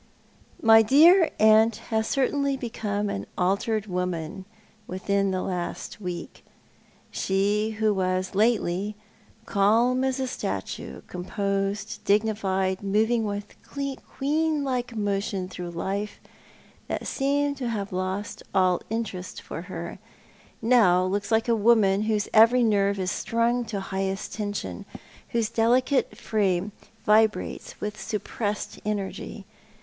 My 0.63 0.81
dear 0.81 1.29
aunt 1.39 1.75
has 1.91 2.07
certainly 2.07 2.57
become 2.57 3.07
an 3.07 3.27
altered 3.37 3.85
woman 3.85 4.45
within 4.87 5.29
the 5.29 5.43
last 5.43 6.01
week. 6.01 6.43
She 7.11 7.77
who 7.79 7.93
was 7.93 8.33
lately 8.33 8.95
calm 9.45 10.03
as 10.03 10.19
a 10.19 10.25
statue, 10.25 11.01
composed, 11.05 12.03
dignified, 12.03 12.81
moving 12.81 13.25
with 13.25 13.55
queeulikc 13.61 14.95
motion 14.95 15.47
through 15.47 15.69
a 15.69 15.69
life 15.69 16.19
that 16.87 17.05
seemed 17.05 17.57
to 17.57 17.69
have 17.69 17.93
lost 17.93 18.41
all 18.55 18.81
interest 18.89 19.39
fur 19.43 19.61
her, 19.61 19.99
now 20.63 21.05
looks 21.05 21.31
like 21.31 21.47
a 21.47 21.53
woman. 21.55 22.01
Coralies 22.05 22.05
Joiwiial. 22.05 22.07
203 22.07 22.13
whose 22.15 22.29
every 22.33 22.63
nerve 22.63 22.97
is 22.97 23.11
strung 23.11 23.65
to 23.65 23.79
highest 23.79 24.33
tension, 24.33 24.83
whose 25.29 25.49
delicate 25.51 26.17
frame 26.17 26.71
vibrates 27.05 27.79
with 27.79 28.01
suppressed 28.01 28.79
energy. 28.83 29.45